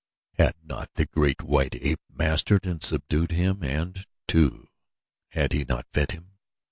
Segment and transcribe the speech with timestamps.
[0.31, 4.69] Had not the Great White Ape mastered and subdued him and, too,
[5.27, 6.39] had he not fed him?